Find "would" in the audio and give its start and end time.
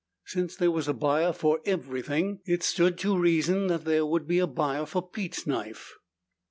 4.03-4.25